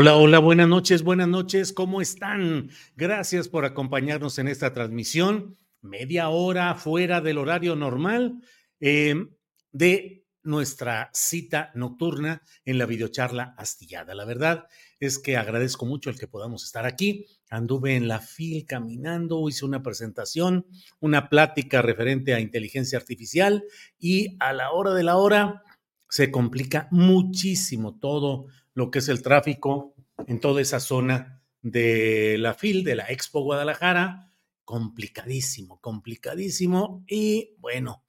[0.00, 2.70] Hola, hola, buenas noches, buenas noches, ¿cómo están?
[2.94, 8.40] Gracias por acompañarnos en esta transmisión, media hora fuera del horario normal
[8.78, 9.26] eh,
[9.72, 14.14] de nuestra cita nocturna en la videocharla astillada.
[14.14, 14.68] La verdad
[15.00, 17.26] es que agradezco mucho el que podamos estar aquí.
[17.50, 20.64] Anduve en la FIL caminando, hice una presentación,
[21.00, 23.64] una plática referente a inteligencia artificial
[23.98, 25.64] y a la hora de la hora
[26.08, 28.46] se complica muchísimo todo
[28.78, 29.96] lo que es el tráfico
[30.28, 34.32] en toda esa zona de la FIL, de la Expo Guadalajara.
[34.64, 37.02] Complicadísimo, complicadísimo.
[37.08, 38.04] Y bueno,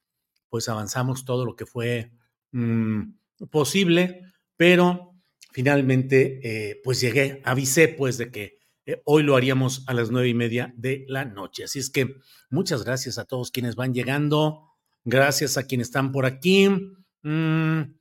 [0.48, 2.12] pues avanzamos todo lo que fue
[2.52, 3.02] mmm,
[3.50, 4.22] posible,
[4.56, 5.16] pero
[5.50, 10.28] finalmente, eh, pues llegué, avisé pues de que eh, hoy lo haríamos a las nueve
[10.28, 11.64] y media de la noche.
[11.64, 12.14] Así es que
[12.48, 14.68] muchas gracias a todos quienes van llegando.
[15.02, 16.68] Gracias a quienes están por aquí.
[17.22, 17.99] Mm,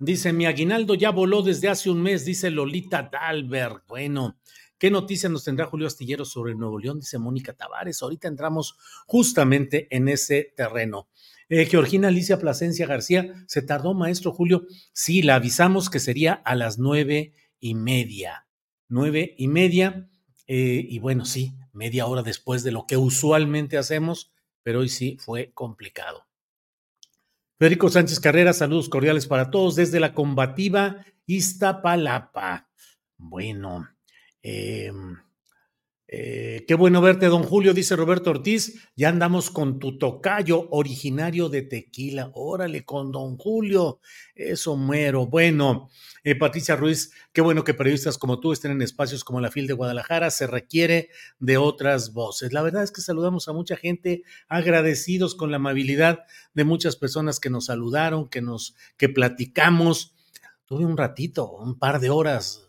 [0.00, 3.82] Dice, mi aguinaldo ya voló desde hace un mes, dice Lolita Dalberg.
[3.88, 4.38] Bueno,
[4.78, 7.00] ¿qué noticia nos tendrá Julio Astillero sobre Nuevo León?
[7.00, 8.00] Dice Mónica Tavares.
[8.00, 8.76] Ahorita entramos
[9.06, 11.08] justamente en ese terreno.
[11.48, 14.66] Eh, Georgina Alicia Plasencia García, ¿se tardó, maestro Julio?
[14.92, 18.46] Sí, la avisamos que sería a las nueve y media.
[18.86, 20.08] Nueve y media.
[20.46, 24.30] Eh, y bueno, sí, media hora después de lo que usualmente hacemos,
[24.62, 26.27] pero hoy sí fue complicado.
[27.58, 32.68] Federico Sánchez Carrera, saludos cordiales para todos desde la combativa Iztapalapa.
[33.16, 33.88] Bueno,
[34.44, 34.92] eh,
[36.10, 38.88] eh, qué bueno verte, don Julio, dice Roberto Ortiz.
[38.96, 42.30] Ya andamos con tu tocayo originario de Tequila.
[42.32, 44.00] Órale, con don Julio.
[44.34, 45.26] Eso muero.
[45.26, 45.90] Bueno,
[46.24, 49.66] eh, Patricia Ruiz, qué bueno que periodistas como tú estén en espacios como la FIL
[49.66, 50.30] de Guadalajara.
[50.30, 51.10] Se requiere
[51.40, 52.54] de otras voces.
[52.54, 56.20] La verdad es que saludamos a mucha gente, agradecidos con la amabilidad
[56.54, 60.14] de muchas personas que nos saludaron, que nos, que platicamos.
[60.64, 62.67] Tuve un ratito, un par de horas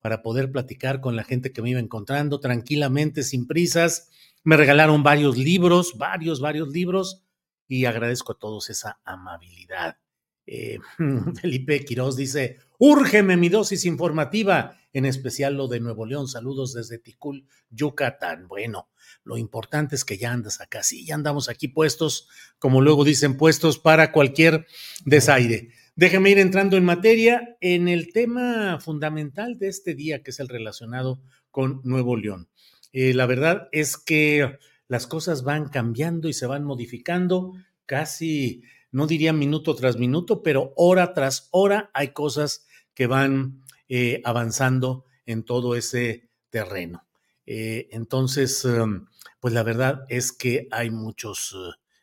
[0.00, 4.10] para poder platicar con la gente que me iba encontrando tranquilamente, sin prisas.
[4.44, 7.24] Me regalaron varios libros, varios, varios libros,
[7.66, 9.98] y agradezco a todos esa amabilidad.
[10.46, 10.78] Eh,
[11.40, 16.28] Felipe Quiroz dice, úrgeme mi dosis informativa, en especial lo de Nuevo León.
[16.28, 18.48] Saludos desde Ticul, Yucatán.
[18.48, 18.88] Bueno,
[19.24, 20.82] lo importante es que ya andas acá.
[20.82, 22.28] Sí, ya andamos aquí puestos,
[22.58, 24.66] como luego dicen, puestos para cualquier
[25.04, 25.70] desaire.
[25.98, 30.46] Déjame ir entrando en materia en el tema fundamental de este día, que es el
[30.46, 31.20] relacionado
[31.50, 32.48] con Nuevo León.
[32.92, 37.52] Eh, la verdad es que las cosas van cambiando y se van modificando
[37.84, 44.22] casi, no diría minuto tras minuto, pero hora tras hora hay cosas que van eh,
[44.24, 47.08] avanzando en todo ese terreno.
[47.44, 49.06] Eh, entonces, um,
[49.40, 51.56] pues la verdad es que hay muchos.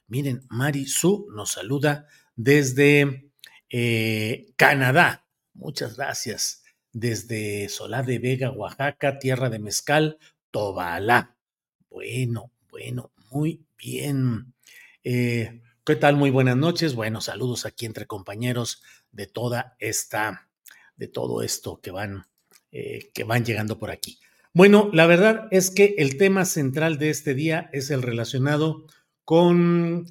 [0.08, 3.32] Miren, Mari Su nos saluda desde
[3.70, 5.26] eh, Canadá.
[5.54, 6.64] Muchas gracias.
[6.92, 10.18] Desde Solar de Vega, Oaxaca, tierra de mezcal,
[10.52, 11.38] Tobalá.
[11.90, 14.54] Bueno, bueno, muy bien.
[15.04, 16.16] Eh, ¿Qué tal?
[16.16, 16.96] Muy buenas noches.
[16.96, 18.82] Bueno, saludos aquí entre compañeros
[19.12, 20.50] de toda esta,
[20.96, 22.26] de todo esto que van,
[22.72, 24.20] eh, que van llegando por aquí.
[24.54, 28.88] Bueno, la verdad es que el tema central de este día es el relacionado
[29.26, 30.08] con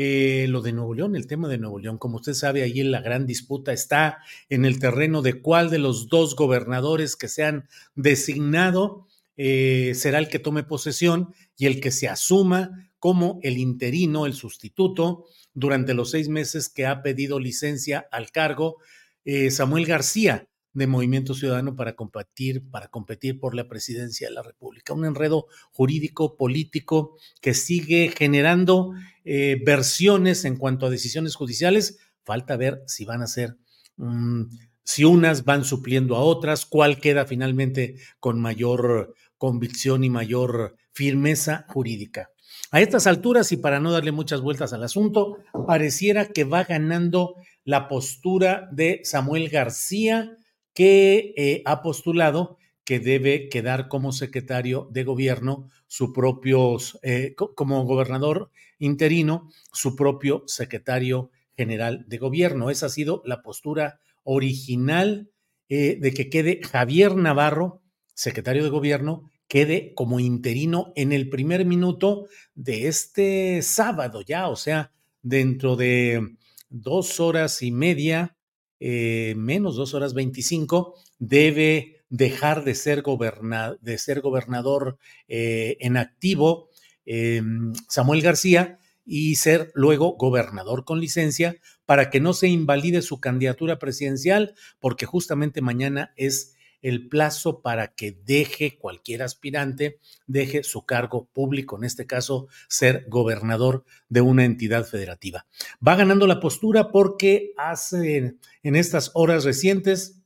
[0.00, 3.00] eh, lo de Nuevo León, el tema de Nuevo León, como usted sabe, ahí la
[3.00, 4.18] gran disputa está
[4.48, 10.20] en el terreno de cuál de los dos gobernadores que se han designado eh, será
[10.20, 15.94] el que tome posesión y el que se asuma como el interino, el sustituto, durante
[15.94, 18.76] los seis meses que ha pedido licencia al cargo
[19.24, 20.48] eh, Samuel García
[20.78, 24.94] de Movimiento Ciudadano para competir, para competir por la presidencia de la República.
[24.94, 28.92] Un enredo jurídico, político, que sigue generando
[29.30, 31.98] eh, versiones en cuanto a decisiones judiciales.
[32.24, 33.58] Falta ver si van a ser,
[33.98, 34.44] mm,
[34.84, 41.66] si unas van supliendo a otras, cuál queda finalmente con mayor convicción y mayor firmeza
[41.68, 42.30] jurídica.
[42.70, 45.36] A estas alturas, y para no darle muchas vueltas al asunto,
[45.66, 47.34] pareciera que va ganando
[47.64, 50.38] la postura de Samuel García,
[50.72, 52.56] que eh, ha postulado
[52.88, 60.44] que debe quedar como secretario de gobierno su propio, eh, como gobernador interino, su propio
[60.46, 62.70] secretario general de gobierno.
[62.70, 65.28] Esa ha sido la postura original
[65.68, 67.82] eh, de que quede Javier Navarro,
[68.14, 72.24] secretario de gobierno, quede como interino en el primer minuto
[72.54, 76.38] de este sábado ya, o sea, dentro de
[76.70, 78.38] dos horas y media,
[78.80, 86.68] eh, menos dos horas veinticinco, debe dejar de ser, de ser gobernador eh, en activo
[87.04, 91.56] em, Samuel García y ser luego gobernador con licencia
[91.86, 97.94] para que no se invalide su candidatura presidencial, porque justamente mañana es el plazo para
[97.94, 104.44] que deje cualquier aspirante, deje su cargo público, en este caso ser gobernador de una
[104.44, 105.46] entidad federativa.
[105.86, 110.17] Va ganando la postura porque hace en estas horas recientes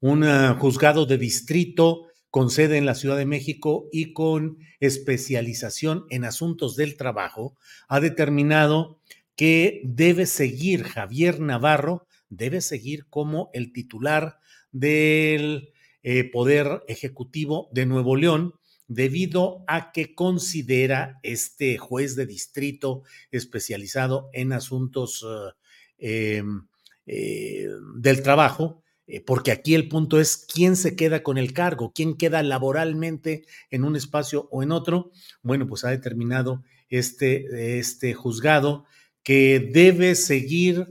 [0.00, 6.04] un ah, juzgado de distrito con sede en la Ciudad de México y con especialización
[6.10, 7.56] en asuntos del trabajo,
[7.88, 9.00] ha determinado
[9.36, 14.38] que debe seguir Javier Navarro, debe seguir como el titular
[14.72, 15.72] del
[16.02, 18.54] eh, Poder Ejecutivo de Nuevo León
[18.88, 25.26] debido a que considera este juez de distrito especializado en asuntos
[25.98, 26.66] eh, em,
[27.06, 28.82] eh, del trabajo,
[29.24, 33.84] porque aquí el punto es quién se queda con el cargo, quién queda laboralmente en
[33.84, 35.12] un espacio o en otro.
[35.42, 38.84] Bueno, pues ha determinado este, este juzgado
[39.22, 40.86] que debe seguir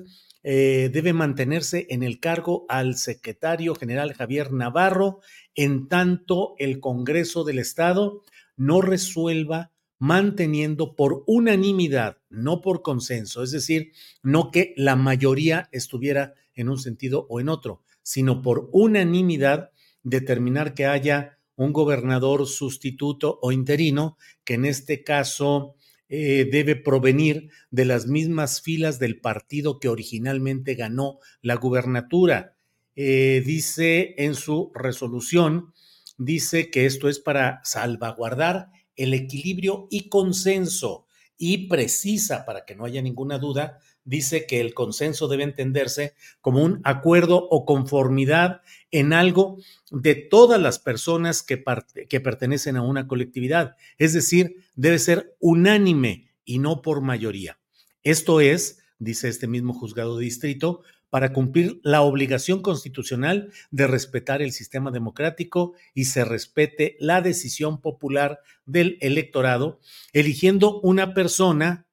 [0.47, 5.21] eh, debe mantenerse en el cargo al secretario general Javier Navarro
[5.55, 8.21] en tanto el Congreso del Estado
[8.55, 16.35] no resuelva manteniendo por unanimidad, no por consenso, es decir, no que la mayoría estuviera
[16.53, 19.71] en un sentido o en otro, sino por unanimidad
[20.03, 25.73] determinar que haya un gobernador sustituto o interino, que en este caso
[26.07, 32.55] eh, debe provenir de las mismas filas del partido que originalmente ganó la gubernatura.
[32.95, 35.73] Eh, dice en su resolución,
[36.19, 41.07] dice que esto es para salvaguardar el equilibrio y consenso
[41.37, 46.63] y precisa, para que no haya ninguna duda, dice que el consenso debe entenderse como
[46.63, 48.61] un acuerdo o conformidad
[48.91, 49.57] en algo
[49.91, 53.75] de todas las personas que, pertenecen a una colectividad.
[53.97, 57.59] Es decir, debe ser unánime y no por mayoría.
[58.03, 64.41] Esto es, dice este mismo juzgado de distrito, para cumplir la obligación constitucional de respetar
[64.41, 69.79] el sistema democrático y se respete la decisión popular del electorado,
[70.13, 71.85] eligiendo una persona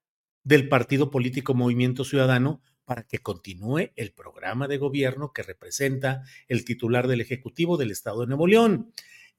[0.44, 6.64] del partido político Movimiento Ciudadano para que continúe el programa de gobierno que representa el
[6.64, 8.92] titular del Ejecutivo del Estado de Nuevo León.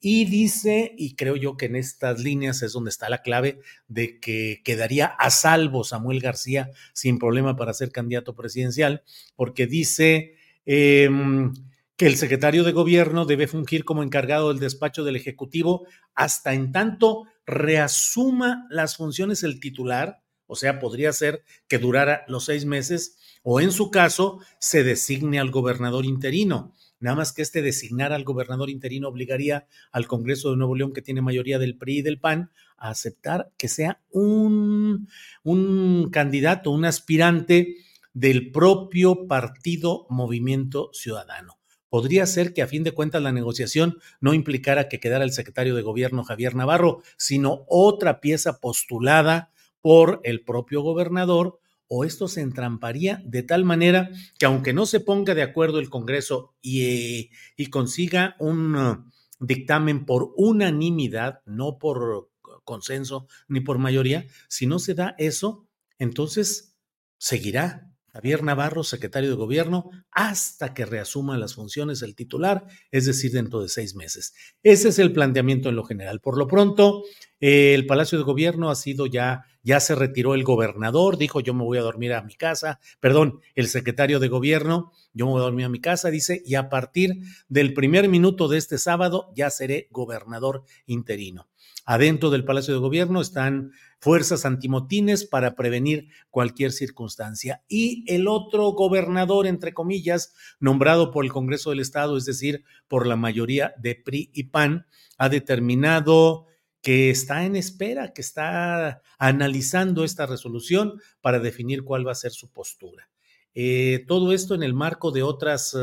[0.06, 4.20] Y dice, y creo yo que en estas líneas es donde está la clave de
[4.20, 9.04] que quedaría a salvo Samuel García sin problema para ser candidato presidencial,
[9.36, 10.36] porque dice
[10.66, 11.54] em,
[11.96, 16.74] que el secretario de gobierno debe fungir como encargado del despacho del Ejecutivo hasta en
[16.74, 20.24] tanto reasuma las funciones el titular
[20.54, 25.40] o sea, podría ser que durara los seis meses o en su caso se designe
[25.40, 26.76] al gobernador interino.
[27.00, 31.02] Nada más que este designar al gobernador interino obligaría al Congreso de Nuevo León, que
[31.02, 35.10] tiene mayoría del PRI y del PAN, a aceptar que sea un,
[35.42, 37.78] un candidato, un aspirante
[38.14, 41.58] del propio partido Movimiento Ciudadano.
[41.90, 45.74] Podría ser que a fin de cuentas la negociación no implicara que quedara el secretario
[45.74, 49.53] de gobierno Javier Navarro, sino otra pieza postulada
[49.84, 51.60] por el propio gobernador
[51.90, 54.10] o esto se entramparía de tal manera
[54.40, 59.12] que aunque no se ponga de acuerdo el Congreso y, y consiga un uh,
[59.42, 62.32] dictamen por unanimidad, no por
[62.64, 65.68] consenso ni por mayoría, si no se da eso,
[66.00, 66.78] entonces
[67.18, 73.32] seguirá Javier Navarro, secretario de gobierno, hasta que reasuma las funciones del titular, es decir,
[73.32, 74.36] dentro de seis meses.
[74.62, 76.20] Ese es el planteamiento en lo general.
[76.20, 77.02] Por lo pronto,
[77.40, 81.64] el Palacio de Gobierno ha sido ya, ya se retiró el gobernador, dijo yo me
[81.64, 85.46] voy a dormir a mi casa, perdón, el secretario de Gobierno, yo me voy a
[85.46, 87.16] dormir a mi casa, dice, y a partir
[87.50, 91.48] del primer minuto de este sábado ya seré gobernador interino.
[91.86, 97.62] Adentro del Palacio de Gobierno están fuerzas antimotines para prevenir cualquier circunstancia.
[97.68, 103.06] Y el otro gobernador, entre comillas, nombrado por el Congreso del Estado, es decir, por
[103.06, 104.86] la mayoría de PRI y PAN,
[105.18, 106.48] ha determinado
[106.82, 112.32] que está en espera, que está analizando esta resolución para definir cuál va a ser
[112.32, 113.10] su postura.
[113.56, 115.76] Eh, todo esto en el marco de otras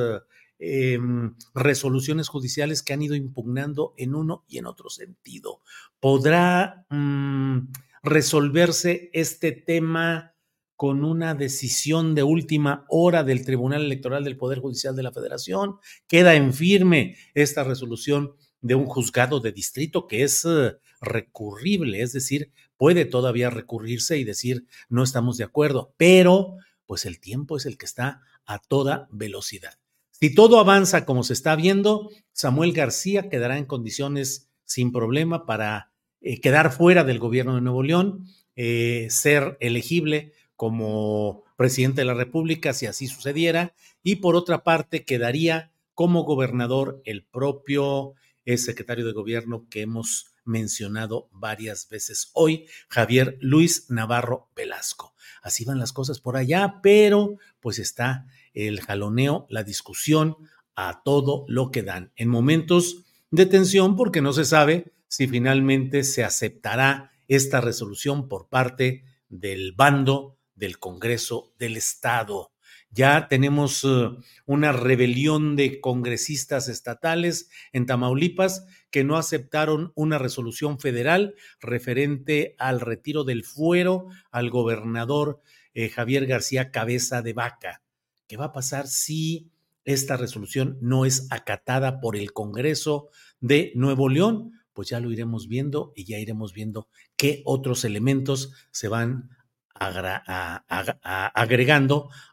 [0.61, 5.62] em, resoluciones judiciales que han ido impugnando en uno y en otro sentido.
[5.99, 10.35] ¿Podrá mm, resolverse este tema
[10.76, 15.76] con una decisión de última hora del Tribunal Electoral del Poder Judicial de la Federación?
[16.07, 22.12] ¿Queda en firme esta resolución de un juzgado de distrito que es eh, recurrible, es
[22.12, 27.67] decir, puede todavía recurrirse y decir no estamos de acuerdo, pero pues el tiempo es
[27.67, 29.79] el que está a toda velocidad.
[30.21, 35.93] Si todo avanza como se está viendo, Samuel García quedará en condiciones sin problema para
[36.21, 42.12] eh, quedar fuera del gobierno de Nuevo León, eh, ser elegible como presidente de la
[42.12, 43.73] República si así sucediera,
[44.03, 48.12] y por otra parte quedaría como gobernador el propio
[48.45, 55.15] es secretario de gobierno que hemos mencionado varias veces hoy, Javier Luis Navarro Velasco.
[55.43, 60.37] Así van las cosas por allá, pero pues está el jaloneo, la discusión
[60.75, 62.12] a todo lo que dan.
[62.16, 68.49] En momentos de tensión, porque no se sabe si finalmente se aceptará esta resolución por
[68.49, 72.52] parte del bando del Congreso del Estado.
[72.92, 74.11] Ya tenemos eh,
[74.47, 82.80] una rebelión de congresistas estatales en Tamaulipas que no aceptaron una resolución federal referente al
[82.80, 85.40] retiro del fuero al gobernador
[85.73, 87.83] eh, Javier García Cabeza de Vaca.
[88.30, 89.50] ¿Qué va a pasar si
[89.84, 93.08] esta resolución no es acatada por el Congreso
[93.40, 94.52] de Nuevo León?
[94.72, 99.30] Pues ya lo iremos viendo y ya iremos viendo qué otros elementos se van
[99.75, 101.08] agregando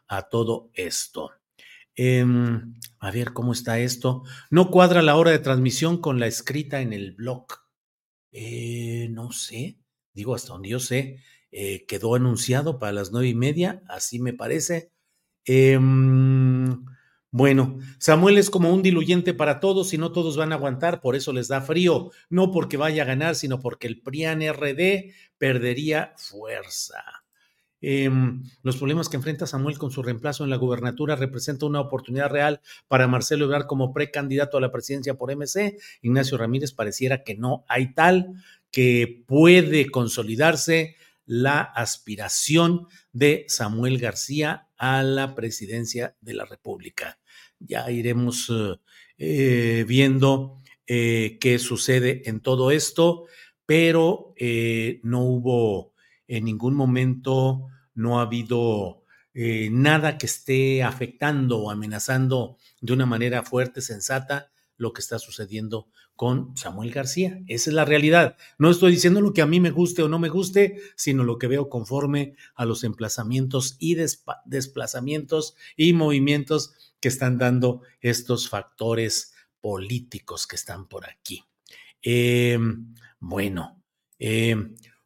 [0.06, 1.32] a todo esto.
[1.96, 4.22] Em, a ver cómo está esto.
[4.50, 7.46] No cuadra la hora de transmisión con la escrita en el blog.
[8.30, 9.80] Eh, no sé,
[10.14, 14.32] digo hasta donde yo sé, eh, quedó anunciado para las nueve y media, así me
[14.32, 14.92] parece.
[15.50, 16.84] Em,
[17.30, 21.16] bueno, Samuel es como un diluyente para todos y no todos van a aguantar, por
[21.16, 26.12] eso les da frío, no porque vaya a ganar, sino porque el PRIAN RD perdería
[26.18, 27.02] fuerza.
[27.80, 32.28] Em, los problemas que enfrenta Samuel con su reemplazo en la gubernatura representa una oportunidad
[32.28, 35.78] real para Marcelo Ebrard como precandidato a la presidencia por MC.
[36.02, 38.34] Ignacio Ramírez pareciera que no hay tal,
[38.70, 40.96] que puede consolidarse
[41.28, 47.18] la aspiración de Samuel García a la presidencia de la República.
[47.60, 48.76] Ya iremos eh,
[49.18, 53.26] eh, viendo eh, qué sucede en todo esto,
[53.66, 54.32] pero
[55.02, 55.92] no hubo
[56.26, 59.04] en ningún momento no ha habido
[59.34, 65.88] nada que esté afectando o amenazando de una manera fuerte, sensata, lo que está sucediendo
[66.18, 67.40] con Samuel García.
[67.46, 68.36] Esa es la realidad.
[68.58, 71.38] No estoy diciendo lo que a mí me guste o no me guste, sino lo
[71.38, 73.94] que veo conforme a los emplazamientos y
[74.44, 81.44] desplazamientos y movimientos que están dando estos factores políticos que están por aquí.
[82.02, 83.80] Em, bueno,
[84.18, 84.56] eh,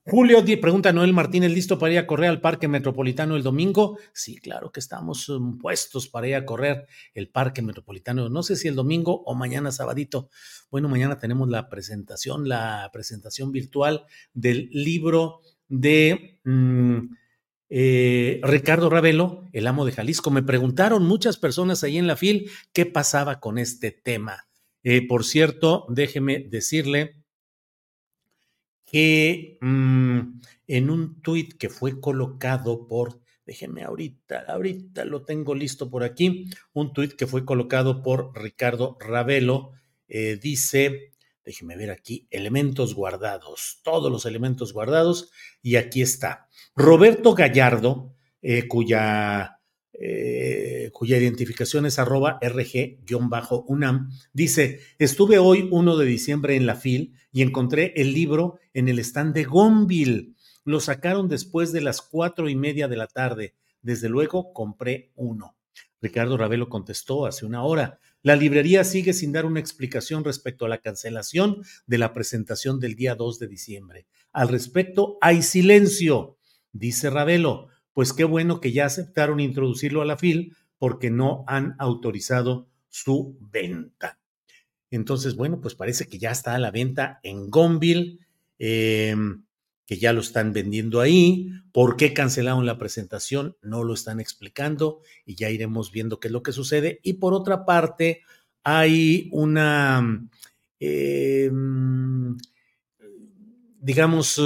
[0.04, 3.98] Julio pregunta Noel Martínez, ¿listo para ir a correr al Parque Metropolitano el domingo?
[4.12, 8.28] Sí, claro que estamos um, puestos para ir a correr el Parque Metropolitano.
[8.28, 10.28] No sé si el domingo o mañana sabadito.
[10.72, 14.04] Bueno, mañana tenemos la presentación, la presentación virtual
[14.34, 16.98] del libro de mm,
[17.70, 20.32] eh, Ricardo Ravelo, el amo de Jalisco.
[20.32, 24.48] Me preguntaron muchas personas ahí en la fil qué pasaba con este tema.
[24.82, 27.21] Eh, por cierto, déjeme decirle
[28.92, 30.20] que mm,
[30.66, 36.50] en un tuit que fue colocado por, déjenme ahorita, ahorita lo tengo listo por aquí,
[36.74, 39.72] un tuit que fue colocado por Ricardo Ravelo,
[40.08, 45.30] eh, dice, déjenme ver aquí, elementos guardados, todos los elementos guardados,
[45.62, 46.48] y aquí está.
[46.76, 49.61] Roberto Gallardo, eh, cuya
[50.04, 57.14] eh, cuya identificación es arroba rg-unam, dice, estuve hoy 1 de diciembre en la FIL
[57.30, 60.34] y encontré el libro en el stand de Gonville.
[60.64, 63.54] Lo sacaron después de las cuatro y media de la tarde.
[63.80, 65.56] Desde luego compré uno.
[66.00, 68.00] Ricardo Ravelo contestó hace una hora.
[68.24, 72.96] La librería sigue sin dar una explicación respecto a la cancelación de la presentación del
[72.96, 74.06] día 2 de diciembre.
[74.32, 76.38] Al respecto, hay silencio,
[76.72, 77.68] dice Ravelo.
[77.92, 83.36] Pues qué bueno que ya aceptaron introducirlo a la FIL porque no han autorizado su
[83.40, 84.18] venta.
[84.90, 88.18] Entonces, bueno, pues parece que ya está a la venta en Gonville,
[88.58, 89.44] em,
[89.86, 91.50] que ya lo están vendiendo ahí.
[91.72, 93.56] ¿Por qué cancelaron la presentación?
[93.62, 97.00] No lo están explicando y ya iremos viendo qué es lo que sucede.
[97.02, 98.22] Y por otra parte,
[98.64, 100.28] hay una,
[100.78, 102.36] em,
[103.80, 104.38] digamos,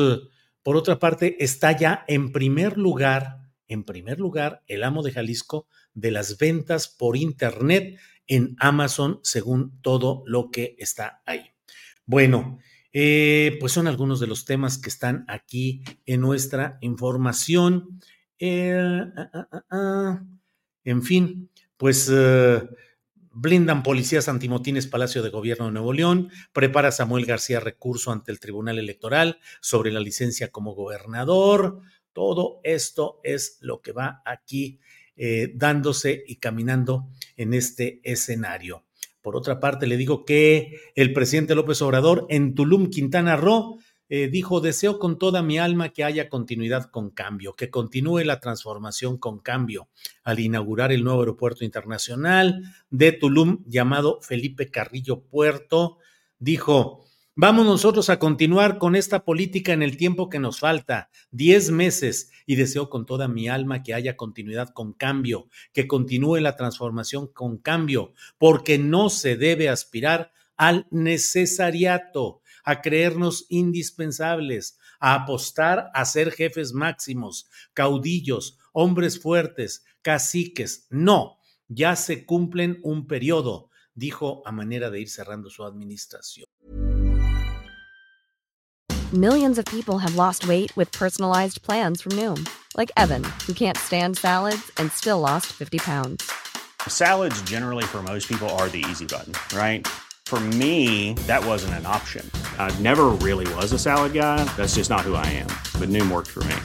[0.66, 5.68] por otra parte, está ya en primer lugar, en primer lugar, el amo de Jalisco
[5.94, 7.96] de las ventas por Internet
[8.26, 11.52] en Amazon, según todo lo que está ahí.
[12.04, 12.58] Bueno,
[12.92, 18.00] eh, pues son algunos de los temas que están aquí en nuestra información.
[18.40, 20.24] Eh, ah, ah, ah,
[20.82, 22.60] en fin, pues eh,
[23.36, 28.40] blindan policías antimotines Palacio de Gobierno de Nuevo León, prepara Samuel García recurso ante el
[28.40, 31.80] Tribunal Electoral sobre la licencia como gobernador.
[32.14, 34.80] Todo esto es lo que va aquí
[35.16, 38.84] eh, dándose y caminando en este escenario.
[39.20, 44.28] Por otra parte, le digo que el presidente López Obrador en Tulum, Quintana Roo, eh,
[44.28, 49.18] dijo, deseo con toda mi alma que haya continuidad con cambio, que continúe la transformación
[49.18, 49.88] con cambio.
[50.22, 55.98] Al inaugurar el nuevo aeropuerto internacional de Tulum llamado Felipe Carrillo Puerto,
[56.38, 57.06] dijo,
[57.38, 62.30] Vamos nosotros a continuar con esta política en el tiempo que nos falta, 10 meses,
[62.46, 67.26] y deseo con toda mi alma que haya continuidad con cambio, que continúe la transformación
[67.26, 76.04] con cambio, porque no se debe aspirar al necesariato, a creernos indispensables, a apostar a
[76.04, 80.86] ser jefes máximos, caudillos, hombres fuertes, caciques.
[80.90, 86.44] No, ya se cumplen un periodo, dijo a manera de ir cerrando su administración.
[89.12, 92.44] Millions of people have lost weight with personalized plans from Noom,
[92.76, 96.28] like Evan, who can't stand salads and still lost 50 pounds.
[96.88, 99.86] Salads, generally, for most people, are the easy button, right?
[100.26, 102.28] For me, that wasn't an option.
[102.58, 104.42] I never really was a salad guy.
[104.56, 105.46] That's just not who I am.
[105.78, 106.56] But Noom worked for me.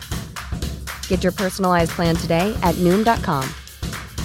[1.07, 3.47] Get your personalized plan today at Noom.com.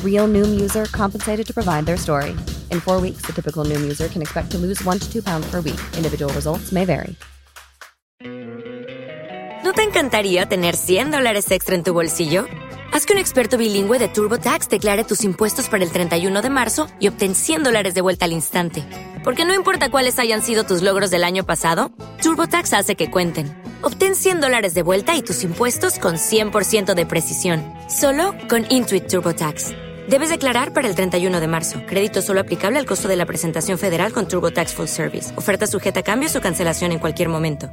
[0.02, 2.34] Real Noom user compensated to provide their story.
[2.70, 5.46] In four weeks, the typical Noom user can expect to lose one to two pounds
[5.50, 5.80] per week.
[5.98, 7.14] Individual results may vary.
[9.62, 12.46] ¿No te encantaría tener 100 dólares extra en tu bolsillo?
[12.92, 16.86] Haz que un experto bilingüe de TurboTax declare tus impuestos para el 31 de marzo
[17.00, 18.82] y obtén 100 dólares de vuelta al instante.
[19.26, 21.90] Porque no importa cuáles hayan sido tus logros del año pasado,
[22.22, 23.60] TurboTax hace que cuenten.
[23.82, 29.08] Obtén 100 dólares de vuelta y tus impuestos con 100% de precisión, solo con Intuit
[29.08, 29.70] TurboTax.
[30.08, 31.80] Debes declarar para el 31 de marzo.
[31.88, 35.36] Crédito solo aplicable al costo de la presentación federal con TurboTax Full Service.
[35.36, 37.68] Oferta sujeta a cambios o cancelación en cualquier momento.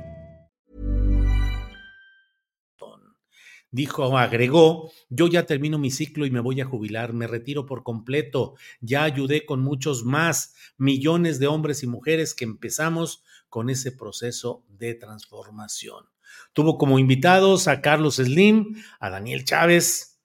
[3.73, 7.83] dijo, agregó, yo ya termino mi ciclo y me voy a jubilar, me retiro por
[7.83, 13.91] completo, ya ayudé con muchos más millones de hombres y mujeres que empezamos con ese
[13.91, 16.05] proceso de transformación.
[16.53, 20.21] Tuvo como invitados a Carlos Slim, a Daniel Chávez,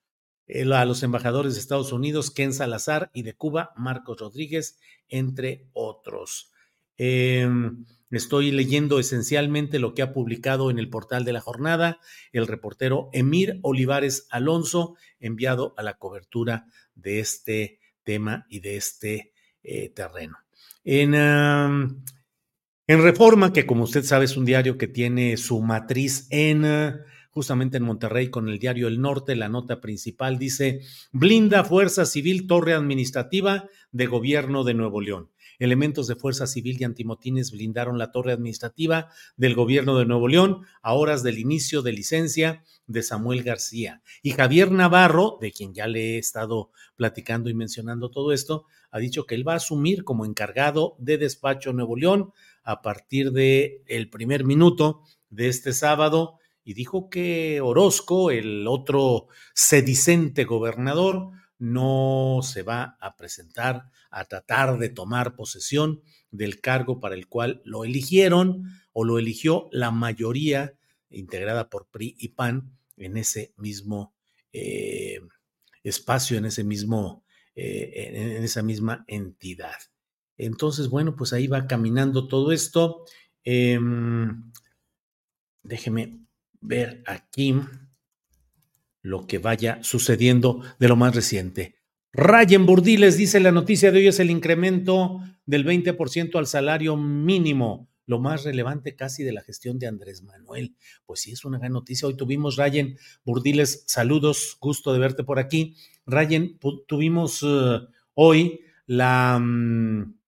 [0.73, 6.53] a los embajadores de Estados Unidos, Ken Salazar, y de Cuba, Marcos Rodríguez, entre otros.
[6.97, 7.49] Eh,
[8.11, 12.01] Estoy leyendo esencialmente lo que ha publicado en el portal de la jornada
[12.33, 19.33] el reportero Emir Olivares Alonso, enviado a la cobertura de este tema y de este
[19.63, 20.37] eh, terreno.
[20.85, 26.65] En, en, Reforma, que como usted sabe es un diario que tiene su matriz en
[27.31, 30.81] justamente en Monterrey con el diario El Norte, la nota principal dice,
[31.13, 36.85] blinda Fuerza Civil Torre Administrativa de Gobierno de Nuevo León elementos de Fuerza Civil y
[36.85, 41.93] antimotines blindaron la torre administrativa del gobierno de Nuevo León a horas del inicio de
[41.93, 44.03] licencia de Samuel García.
[44.23, 48.99] Y Javier Navarro, de quien ya le he estado platicando y mencionando todo esto, ha
[48.99, 53.83] dicho que él va a asumir como encargado de despacho Nuevo León a partir de
[53.87, 62.41] el primer minuto de este sábado y dijo que Orozco, el otro sedicente gobernador, no
[62.43, 67.85] se va a presentar a tratar de tomar posesión del cargo para el cual lo
[67.85, 70.75] eligieron o lo eligió la mayoría
[71.11, 74.15] integrada por PRI y PAN en ese mismo
[74.53, 75.21] eh,
[75.83, 79.77] espacio, en ese mismo, eh, en esa misma entidad.
[80.37, 83.05] Entonces, bueno, pues ahí va caminando todo esto.
[83.45, 84.53] Em,
[85.63, 86.21] déjeme
[86.61, 87.55] ver aquí
[89.03, 91.77] lo que vaya sucediendo de lo más reciente.
[92.13, 97.91] Rayen Burdiles dice la noticia de hoy es el incremento del 20% al salario mínimo,
[98.07, 100.75] lo más relevante casi de la gestión de Andrés Manuel.
[101.05, 102.09] Pues sí, es una gran noticia.
[102.09, 105.77] Hoy tuvimos, Rayen Burdiles, saludos, gusto de verte por aquí.
[106.07, 109.37] Rayen, tuvimos uh, hoy la...
[109.39, 110.19] Um,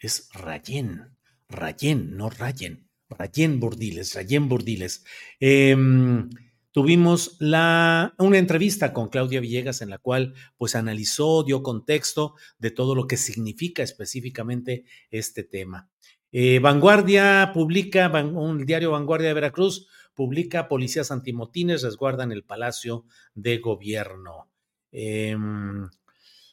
[0.00, 1.16] es Rayen,
[1.48, 5.04] Rayen, no Rayen, Rayen Burdiles, Rayen Burdiles.
[5.40, 5.76] Eh,
[6.78, 12.70] tuvimos la, una entrevista con Claudia Villegas en la cual pues analizó, dio contexto de
[12.70, 15.90] todo lo que significa específicamente este tema.
[16.30, 23.58] Eh, Vanguardia publica, un diario Vanguardia de Veracruz publica policías antimotines resguardan el Palacio de
[23.58, 24.48] Gobierno.
[24.92, 25.88] Em,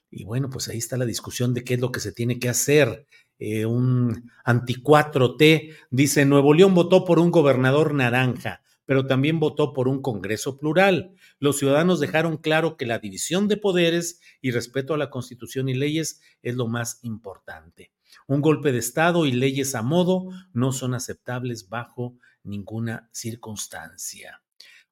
[0.10, 2.50] y bueno, pues ahí está la discusión de qué es lo que se tiene que
[2.50, 3.06] hacer.
[3.38, 9.74] Eh, un anti 4T dice, Nuevo León votó por un gobernador naranja pero también votó
[9.74, 11.14] por un Congreso plural.
[11.40, 15.74] Los ciudadanos dejaron claro que la división de poderes y respeto a la Constitución y
[15.74, 17.92] leyes es lo más importante.
[18.28, 24.45] Un golpe de Estado y leyes a modo no son aceptables bajo ninguna circunstancia.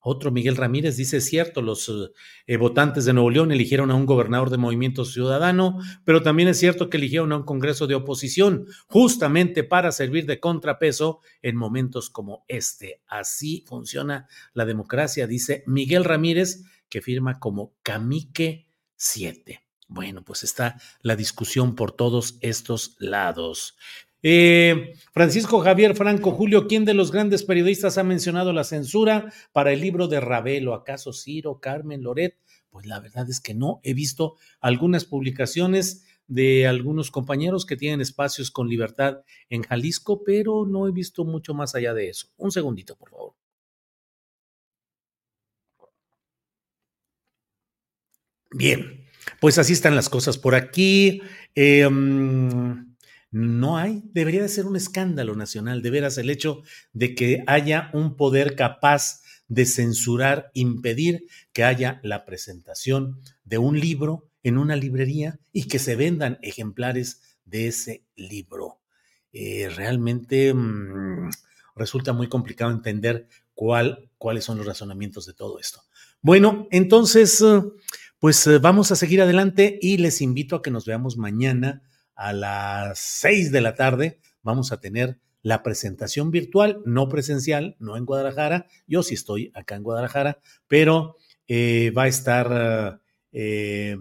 [0.05, 1.91] Otro, Miguel Ramírez, dice, cierto, los
[2.45, 6.59] eh, votantes de Nuevo León eligieron a un gobernador de Movimiento Ciudadano, pero también es
[6.59, 12.09] cierto que eligieron a un Congreso de oposición, justamente para servir de contrapeso en momentos
[12.09, 13.01] como este.
[13.07, 19.63] Así funciona la democracia, dice Miguel Ramírez, que firma como Camique 7.
[19.87, 23.77] Bueno, pues está la discusión por todos estos lados.
[24.25, 29.73] Eh, Francisco Javier Franco Julio, ¿quién de los grandes periodistas ha mencionado la censura para
[29.73, 30.73] el libro de Ravelo?
[30.73, 32.38] ¿Acaso Ciro, Carmen, Loret?
[32.69, 33.81] Pues la verdad es que no.
[33.83, 40.65] He visto algunas publicaciones de algunos compañeros que tienen espacios con libertad en Jalisco, pero
[40.65, 42.29] no he visto mucho más allá de eso.
[42.38, 43.33] Un segundito, por favor.
[48.51, 49.05] Bien,
[49.41, 51.21] pues así están las cosas por aquí.
[51.55, 51.89] Eh,
[53.33, 56.61] no hay, debería de ser un escándalo nacional, de veras, el hecho
[56.93, 63.79] de que haya un poder capaz de censurar, impedir que haya la presentación de un
[63.79, 68.79] libro en una librería y que se vendan ejemplares de ese libro.
[69.31, 71.31] Eh, realmente mmm,
[71.75, 75.81] resulta muy complicado entender cuál, cuáles son los razonamientos de todo esto.
[76.21, 77.43] Bueno, entonces,
[78.19, 81.81] pues eh, vamos a seguir adelante y les invito a que nos veamos mañana
[82.15, 87.97] a las seis de la tarde vamos a tener la presentación virtual, no presencial, no
[87.97, 88.67] en Guadalajara.
[88.88, 93.97] Yo sí estoy acá en Guadalajara, pero eh, va a estar eh,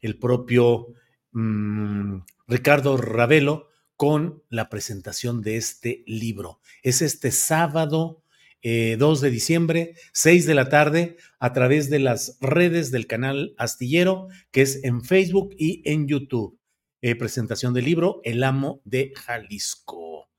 [0.00, 0.94] el propio
[1.32, 6.60] mmm, Ricardo Ravelo con la presentación de este libro.
[6.82, 8.22] Es este sábado
[8.62, 13.54] eh, 2 de diciembre, 6 de la tarde, a través de las redes del canal
[13.58, 16.58] Astillero, que es en Facebook y en YouTube.
[17.06, 20.30] Eh, presentación del libro El amo de Jalisco.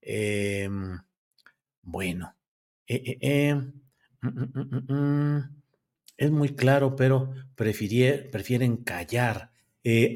[0.00, 0.70] Eh,
[1.82, 2.34] bueno,
[2.86, 5.62] eh, eh, mm, mm, mm,
[6.16, 9.52] es muy claro, pero prefieren callar.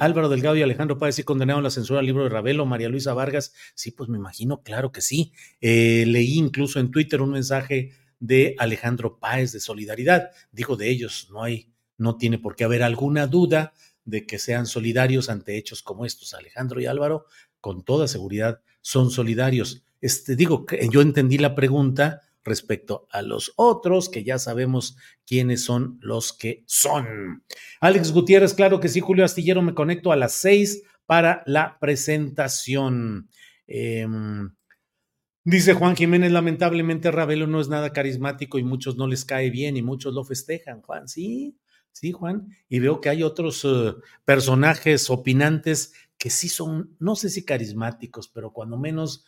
[0.00, 3.12] Álvaro Delgado y Alejandro Páez sí condenaron la censura al libro de Ravelo, María Luisa
[3.12, 3.52] Vargas.
[3.74, 5.34] Sí, pues me imagino, claro que sí.
[5.60, 10.30] leí incluso en Twitter un mensaje de Alejandro Páez de solidaridad.
[10.52, 13.74] Digo de ellos, no hay, no tiene por qué haber alguna duda
[14.08, 16.32] de que sean solidarios ante hechos como estos.
[16.32, 17.26] Alejandro y Álvaro,
[17.60, 19.84] con toda seguridad, son solidarios.
[20.00, 25.98] Este, digo, yo entendí la pregunta respecto a los otros, que ya sabemos quiénes son
[26.00, 27.44] los que son.
[27.80, 33.28] Alex Gutiérrez, claro que sí, Julio Astillero, me conecto a las seis para la presentación.
[33.66, 34.06] Eh,
[35.44, 39.76] dice Juan Jiménez, lamentablemente Ravelo no es nada carismático y muchos no les cae bien
[39.76, 41.58] y muchos lo festejan, Juan, sí,
[41.98, 47.28] Sí, Juan, y veo que hay otros uh, personajes opinantes que sí son, no sé
[47.28, 49.24] si carismáticos, pero cuando menos,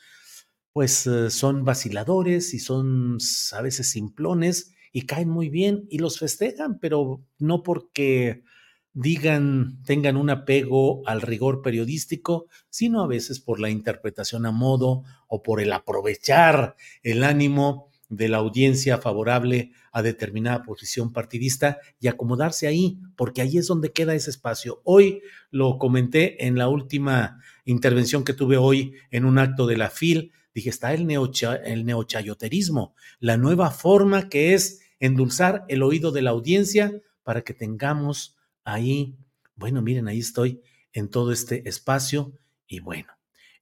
[0.73, 3.19] pues uh, son vaciladores y son
[3.55, 8.45] a veces simplones y caen muy bien y los festejan, pero no porque
[8.93, 15.03] digan, tengan un apego al rigor periodístico, sino a veces por la interpretación a modo
[15.27, 22.09] o por el aprovechar el ánimo de la audiencia favorable a determinada posición partidista y
[22.09, 24.83] acomodarse ahí, porque ahí es donde queda ese espacio.
[24.85, 29.91] Hoy lo comenté en la última intervención que tuve hoy en un acto de la
[29.91, 36.11] FIL, dije, está el, neocha, el neochayoterismo, la nueva forma que es endulzar el oído
[36.11, 36.93] de la audiencia
[37.23, 39.17] para que tengamos ahí,
[39.55, 40.61] bueno, miren, ahí estoy
[40.93, 42.33] en todo este espacio
[42.67, 43.13] y bueno,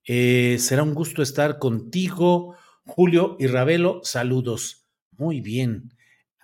[0.07, 2.57] eh, será un gusto estar contigo
[2.89, 4.89] Julio y Ravelo, saludos.
[5.19, 5.93] Muy bien.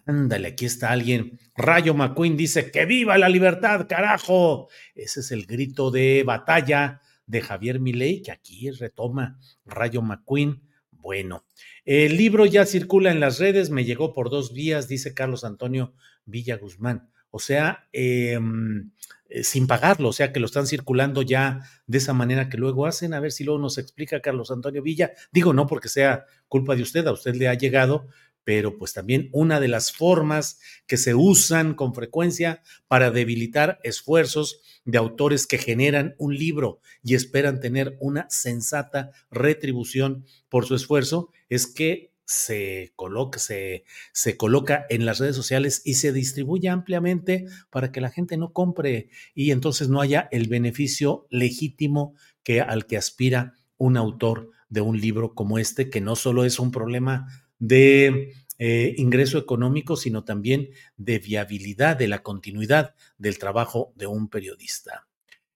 [0.04, 1.40] Ándale, aquí está alguien.
[1.56, 4.68] Rayo McQueen dice que viva la libertad, carajo.
[4.94, 10.62] Ese es el grito de batalla de Javier Milei que aquí retoma Rayo McQueen.
[10.90, 11.46] Bueno,
[11.86, 15.94] el libro ya circula en las redes, me llegó por dos vías, dice Carlos Antonio
[16.26, 17.10] Villa Guzmán.
[17.36, 18.92] O sea, em,
[19.28, 22.86] eh, sin pagarlo, o sea que lo están circulando ya de esa manera que luego
[22.86, 23.12] hacen.
[23.12, 25.14] A ver si luego nos explica Carlos Antonio Villa.
[25.32, 28.06] Digo, no porque sea culpa de usted, a usted le ha llegado,
[28.44, 34.60] pero pues también una de las formas que se usan con frecuencia para debilitar esfuerzos
[34.84, 41.32] de autores que generan un libro y esperan tener una sensata retribución por su esfuerzo
[41.48, 47.46] es que se coloca, se, se, coloca en las redes sociales y se distribuye ampliamente
[47.70, 52.86] para que la gente no compre y entonces no haya el beneficio legítimo que, al
[52.86, 57.26] que aspira un autor de un libro como este, que no solo es un problema
[57.58, 64.28] de eh, ingreso económico, sino también de viabilidad, de la continuidad del trabajo de un
[64.28, 65.06] periodista.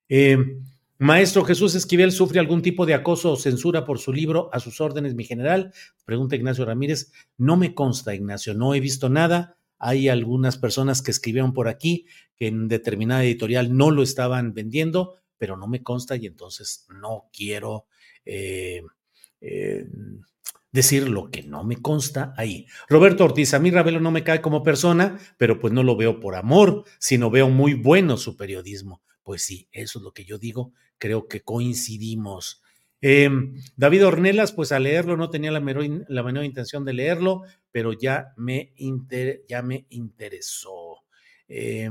[0.08, 0.38] Eh,
[1.00, 4.80] Maestro Jesús Esquivel sufre algún tipo de acoso o censura por su libro A sus
[4.80, 5.72] órdenes, mi general.
[6.04, 7.12] Pregunta Ignacio Ramírez.
[7.36, 9.56] No me consta, Ignacio, no he visto nada.
[9.78, 15.14] Hay algunas personas que escribieron por aquí que en determinada editorial no lo estaban vendiendo,
[15.36, 17.86] pero no me consta y entonces no quiero
[18.24, 18.82] eh,
[19.40, 19.86] eh,
[20.72, 22.66] decir lo que no me consta ahí.
[22.88, 26.18] Roberto Ortiz, a mí Ravelo no me cae como persona, pero pues no lo veo
[26.18, 29.00] por amor, sino veo muy bueno su periodismo.
[29.28, 32.62] Pues sí, eso es lo que yo digo, creo que coincidimos.
[33.02, 37.42] Em, David Ornelas, pues al leerlo no tenía la menor, la menor intención de leerlo,
[37.70, 38.72] pero ya me,
[39.46, 41.04] ya me interesó.
[41.46, 41.90] Eh,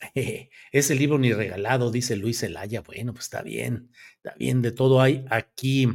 [0.72, 2.80] ese libro ni regalado, dice Luis Zelaya.
[2.80, 5.86] Bueno, pues está bien, está bien, de todo hay aquí.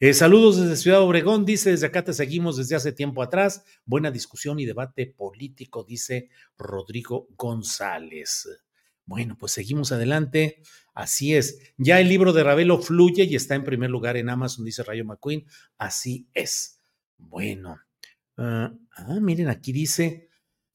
[0.00, 3.64] Eh, saludos desde Ciudad Obregón, dice, desde acá te seguimos desde hace tiempo atrás.
[3.84, 8.63] Buena discusión y debate político, dice Rodrigo González.
[9.06, 10.62] Bueno, pues seguimos adelante.
[10.94, 11.60] Así es.
[11.76, 15.04] Ya el libro de Ravelo fluye y está en primer lugar en Amazon, dice Rayo
[15.04, 15.44] McQueen.
[15.76, 16.80] Así es.
[17.18, 17.78] Bueno.
[18.36, 20.28] ah, ah miren, aquí dice,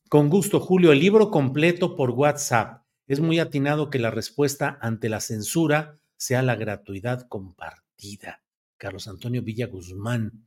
[0.09, 2.83] con gusto, Julio, el libro completo por WhatsApp.
[3.07, 8.43] Es muy atinado que la respuesta ante la censura sea la gratuidad compartida.
[8.77, 10.45] Carlos Antonio Villa Guzmán.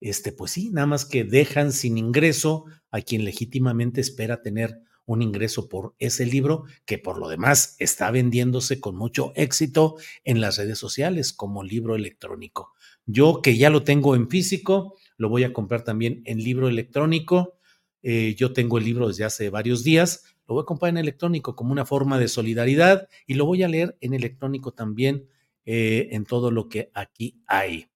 [0.00, 4.80] Este, pues sí, nada más que dejan sin ingreso a quien legítimamente espera tener
[5.12, 10.40] un ingreso por ese libro que por lo demás está vendiéndose con mucho éxito en
[10.40, 12.74] las redes sociales como libro electrónico.
[13.06, 17.58] Yo que ya lo tengo en físico, lo voy a comprar también en libro electrónico.
[18.04, 21.56] Eh, yo tengo el libro desde hace varios días, lo voy a comprar en electrónico
[21.56, 25.26] como una forma de solidaridad y lo voy a leer en electrónico también
[25.64, 27.88] eh, en todo lo que aquí hay.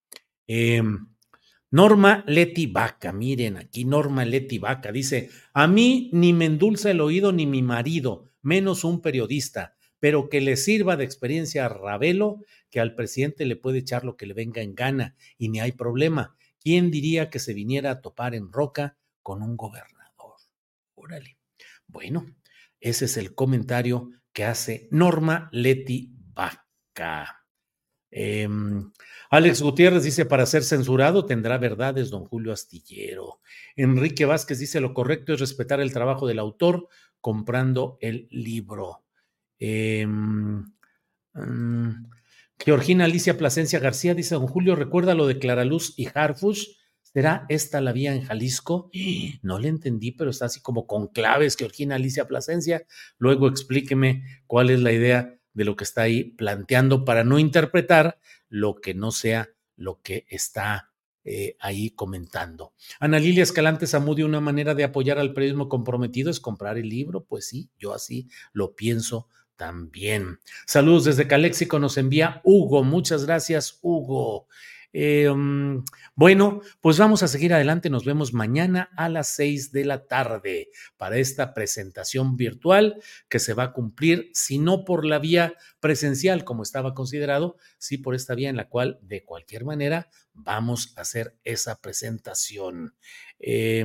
[0.49, 0.83] Eh,
[1.75, 7.01] Norma Leti Vaca, miren aquí Norma Leti Vaca dice, a mí ni me endulza el
[7.01, 12.39] oído ni mi marido, menos un periodista, pero que le sirva de experiencia a Ravelo,
[12.71, 15.73] que al presidente le puede echar lo que le venga en gana y ni hay
[15.73, 16.37] problema.
[16.61, 20.37] ¿Quién diría que se viniera a topar en roca con un gobernador?
[20.95, 21.39] Órale.
[21.89, 22.25] Bueno,
[22.79, 27.49] ese es el comentario que hace Norma Leti Vaca.
[28.13, 28.49] Eh,
[29.35, 33.41] Alex Gutiérrez dice, para ser censurado tendrá verdades, don Julio Astillero.
[33.75, 36.87] Enrique Vázquez dice, lo correcto es respetar el trabajo del autor
[37.21, 39.03] comprando el libro.
[39.59, 40.07] Eh,
[42.65, 46.69] Georgina Alicia Plasencia García dice, don Julio, ¿recuerda lo de Claraluz y Harfush?
[47.03, 48.89] ¿Será esta la vía en Jalisco?
[49.43, 52.87] No le entendí, pero está así como con claves, Georgina Alicia Plasencia.
[53.19, 58.19] Luego explíqueme cuál es la idea de lo que está ahí planteando para no interpretar
[58.55, 60.93] lo que no sea lo que está
[61.25, 62.73] eh, ahí comentando.
[63.01, 67.25] Ana Lilia Escalante Zamudio, una manera de apoyar al periodismo comprometido es comprar el libro.
[67.25, 70.39] Pues sí, yo así lo pienso también.
[70.67, 72.85] Saludos desde Caléxico, nos envía Hugo.
[72.85, 74.47] Muchas gracias, Hugo.
[74.97, 75.29] Eh,
[76.15, 77.91] bueno, pues vamos a seguir adelante.
[77.91, 83.55] Nos vemos mañana a las seis de la tarde para esta presentación virtual que se
[83.55, 88.37] va a cumplir, si no por la vía presencial como estaba considerado, sí por esta
[88.37, 92.95] vía en la cual de cualquier manera vamos a hacer esa presentación.
[93.41, 93.85] Eh,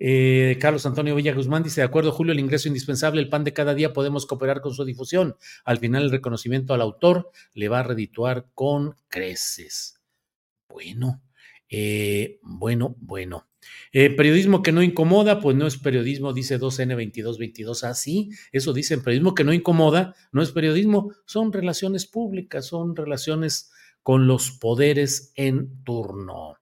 [0.00, 3.52] eh, Carlos Antonio Villa Guzmán dice, de acuerdo, Julio, el ingreso indispensable, el pan de
[3.52, 5.36] cada día, podemos cooperar con su difusión.
[5.64, 10.00] Al final, el reconocimiento al autor le va a redituar con creces.
[10.70, 11.22] Bueno,
[11.68, 13.46] eh, bueno, bueno.
[13.92, 17.82] Eh, periodismo que no incomoda, pues no es periodismo, dice 2N2222.
[17.84, 22.96] Ah, sí, eso dicen, periodismo que no incomoda, no es periodismo, son relaciones públicas, son
[22.96, 23.70] relaciones
[24.02, 26.59] con los poderes en turno.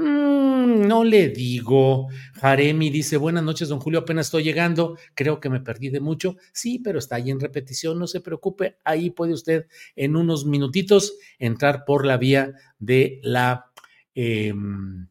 [0.00, 2.06] Mm, no le digo.
[2.34, 6.36] Jaremi dice, buenas noches, don Julio, apenas estoy llegando, creo que me perdí de mucho.
[6.52, 11.14] Sí, pero está ahí en repetición, no se preocupe, ahí puede usted en unos minutitos
[11.40, 13.72] entrar por la vía de la,
[14.14, 15.08] em,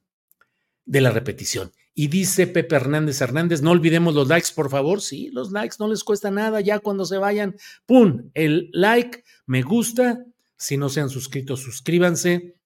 [0.85, 1.73] de la repetición.
[1.93, 5.01] Y dice Pepe Hernández Hernández, no olvidemos los likes, por favor.
[5.01, 8.29] Sí, los likes no les cuesta nada, ya cuando se vayan, ¡pum!
[8.33, 10.23] El like, me gusta.
[10.55, 12.56] Si no se han suscrito, suscríbanse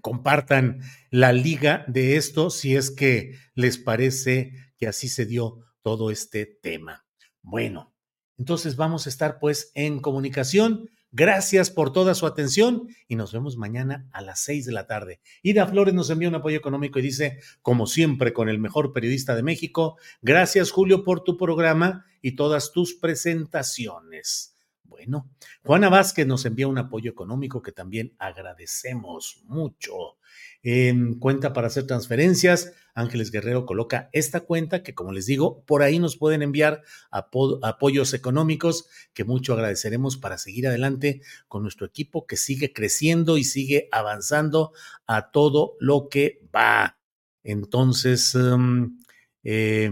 [0.00, 0.80] compartan
[1.10, 6.46] la liga de esto si es que les parece que así se dio todo este
[6.46, 7.06] tema.
[7.42, 7.94] Bueno,
[8.36, 10.90] entonces vamos a estar pues en comunicación.
[11.10, 15.20] Gracias por toda su atención y nos vemos mañana a las seis de la tarde.
[15.42, 19.34] Ida Flores nos envía un apoyo económico y dice, como siempre, con el mejor periodista
[19.34, 24.54] de México, gracias Julio por tu programa y todas tus presentaciones.
[24.88, 25.30] Bueno,
[25.64, 30.16] Juana Vázquez nos envía un apoyo económico que también agradecemos mucho.
[30.62, 35.82] En cuenta para hacer transferencias, Ángeles Guerrero coloca esta cuenta que, como les digo, por
[35.82, 42.26] ahí nos pueden enviar apoyos económicos que mucho agradeceremos para seguir adelante con nuestro equipo
[42.26, 44.72] que sigue creciendo y sigue avanzando
[45.06, 46.98] a todo lo que va.
[47.44, 48.98] Entonces, em,
[49.44, 49.90] eh,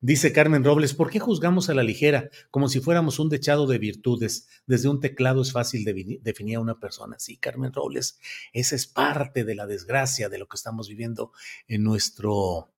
[0.00, 3.78] Dice Carmen Robles, ¿por qué juzgamos a la ligera como si fuéramos un dechado de
[3.78, 4.46] virtudes?
[4.64, 7.16] Desde un teclado es fácil de definir a una persona.
[7.18, 8.20] Sí, Carmen Robles,
[8.52, 11.32] esa es parte de la desgracia de lo que estamos viviendo
[11.66, 12.72] en nuestro,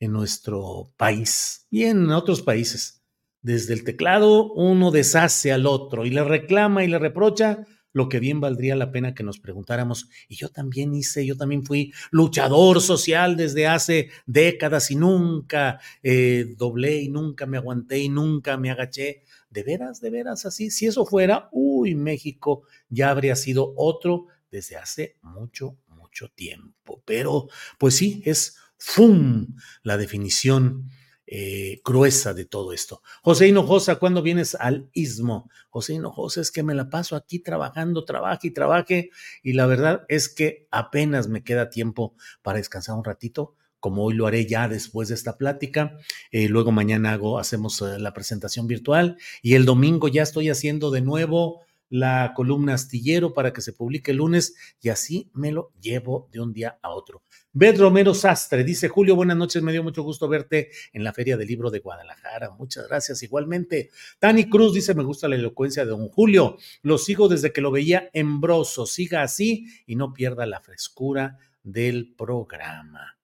[0.00, 3.02] en nuestro país y en otros países.
[3.42, 8.20] Desde el teclado uno deshace al otro y le reclama y le reprocha lo que
[8.20, 12.82] bien valdría la pena que nos preguntáramos, y yo también hice, yo también fui luchador
[12.82, 18.70] social desde hace décadas y nunca eh, doblé y nunca me aguanté y nunca me
[18.70, 19.22] agaché.
[19.48, 20.70] ¿De veras, de veras así?
[20.70, 27.02] Si eso fuera, uy, México ya habría sido otro desde hace mucho, mucho tiempo.
[27.04, 27.46] Pero,
[27.78, 29.54] pues sí, es ¡fum!
[29.84, 30.90] la definición
[31.26, 33.02] eh, gruesa de todo esto.
[33.22, 35.50] José Hinojosa, ¿cuándo vienes al istmo?
[35.70, 39.10] José Hinojosa, es que me la paso aquí trabajando, trabaje y trabaje,
[39.42, 44.14] y la verdad es que apenas me queda tiempo para descansar un ratito como hoy
[44.14, 45.98] lo haré ya después de esta plática.
[46.30, 50.90] Eh, luego mañana hago, hacemos eh, la presentación virtual y el domingo ya estoy haciendo
[50.90, 51.60] de nuevo
[51.90, 56.40] la columna astillero para que se publique el lunes y así me lo llevo de
[56.40, 57.22] un día a otro.
[57.52, 61.36] Beth Romero Sastre dice, Julio, buenas noches, me dio mucho gusto verte en la Feria
[61.36, 62.50] del Libro de Guadalajara.
[62.50, 63.22] Muchas gracias.
[63.22, 66.56] Igualmente, Tani Cruz dice, me gusta la elocuencia de don Julio.
[66.82, 68.86] Lo sigo desde que lo veía en Broso.
[68.86, 73.16] Siga así y no pierda la frescura del programa.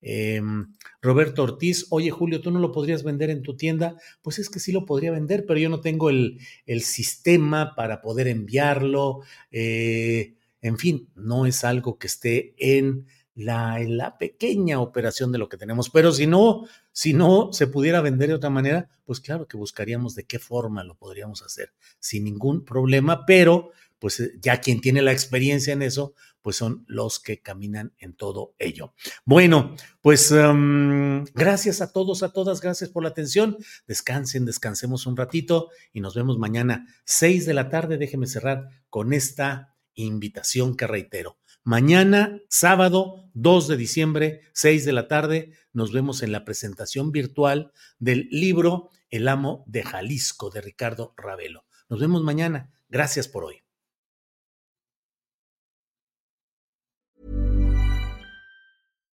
[0.00, 3.96] Em, Roberto Ortiz, oye Julio, ¿tú no lo podrías vender en tu tienda?
[4.22, 8.00] Pues es que sí lo podría vender, pero yo no tengo el, el sistema para
[8.00, 9.20] poder enviarlo.
[9.50, 13.06] Eh, en fin, no es algo que esté en
[13.36, 15.90] la, la pequeña operación de lo que tenemos.
[15.90, 20.14] Pero si no, si no se pudiera vender de otra manera, pues claro que buscaríamos
[20.14, 25.02] de qué forma lo podríamos hacer sin ningún problema, pero pues eh, ya quien tiene
[25.02, 28.94] la experiencia en eso, pues son los que caminan en todo ello.
[29.24, 33.56] Bueno, pues em, gracias a todos, a todas, gracias por la atención.
[33.86, 37.98] Descansen, descansemos un ratito y nos vemos mañana, seis de la tarde.
[37.98, 41.38] Déjeme cerrar con esta invitación que reitero.
[41.64, 47.72] Mañana, sábado 2 de diciembre, 6 de la tarde, nos vemos en la presentación virtual
[47.98, 51.64] del libro El amo de Jalisco de Ricardo Ravelo.
[51.88, 52.70] Nos vemos mañana.
[52.88, 53.65] Gracias por hoy.